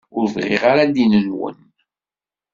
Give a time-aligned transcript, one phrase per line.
[0.17, 1.57] Ur bɣiɣ ara ddin-nwen.